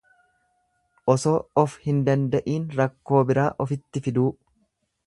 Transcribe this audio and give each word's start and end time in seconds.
Osoo 1.13 1.35
of 1.63 1.75
hin 1.83 2.01
danda'iin 2.09 2.67
rakkoo 2.81 3.25
biraa 3.35 3.47
ofitti 3.67 4.07
fiduu. 4.09 4.29